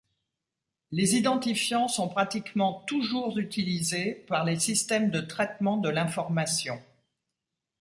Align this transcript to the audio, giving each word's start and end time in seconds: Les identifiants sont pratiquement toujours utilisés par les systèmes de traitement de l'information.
Les 0.89 1.15
identifiants 1.15 1.87
sont 1.87 2.09
pratiquement 2.09 2.81
toujours 2.87 3.37
utilisés 3.37 4.15
par 4.27 4.43
les 4.45 4.57
systèmes 4.59 5.11
de 5.11 5.21
traitement 5.21 5.77
de 5.77 5.89
l'information. 5.89 6.81